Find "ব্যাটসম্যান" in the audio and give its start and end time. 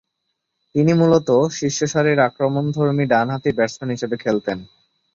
3.57-3.89